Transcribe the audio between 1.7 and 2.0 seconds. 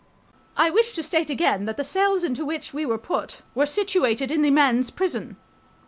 the